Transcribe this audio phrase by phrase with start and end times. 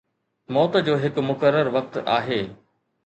[0.53, 2.41] موت جو هڪ مقرر وقت آهي